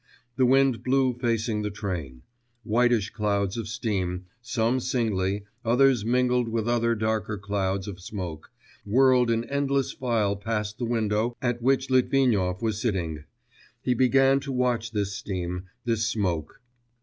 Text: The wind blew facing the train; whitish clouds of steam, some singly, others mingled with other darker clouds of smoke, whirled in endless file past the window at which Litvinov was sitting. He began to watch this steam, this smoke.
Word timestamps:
The 0.35 0.47
wind 0.47 0.83
blew 0.83 1.13
facing 1.13 1.61
the 1.61 1.69
train; 1.69 2.23
whitish 2.63 3.11
clouds 3.11 3.55
of 3.55 3.67
steam, 3.67 4.25
some 4.41 4.79
singly, 4.79 5.43
others 5.63 6.03
mingled 6.03 6.49
with 6.49 6.67
other 6.67 6.95
darker 6.95 7.37
clouds 7.37 7.87
of 7.87 7.99
smoke, 7.99 8.49
whirled 8.83 9.29
in 9.29 9.43
endless 9.43 9.91
file 9.91 10.35
past 10.35 10.79
the 10.79 10.85
window 10.85 11.37
at 11.39 11.61
which 11.61 11.91
Litvinov 11.91 12.63
was 12.63 12.81
sitting. 12.81 13.25
He 13.79 13.93
began 13.93 14.39
to 14.39 14.51
watch 14.51 14.89
this 14.91 15.13
steam, 15.13 15.65
this 15.85 16.07
smoke. 16.07 16.63